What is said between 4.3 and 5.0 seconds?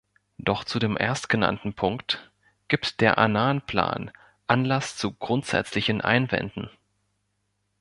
Anlass